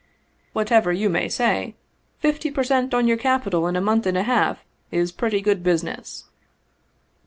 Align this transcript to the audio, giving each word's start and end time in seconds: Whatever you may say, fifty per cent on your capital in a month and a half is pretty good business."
Whatever 0.53 0.91
you 0.91 1.11
may 1.11 1.29
say, 1.29 1.75
fifty 2.17 2.49
per 2.49 2.63
cent 2.63 2.91
on 2.91 3.07
your 3.07 3.17
capital 3.17 3.67
in 3.67 3.75
a 3.75 3.81
month 3.81 4.07
and 4.07 4.17
a 4.17 4.23
half 4.23 4.65
is 4.89 5.11
pretty 5.11 5.41
good 5.41 5.61
business." 5.61 6.23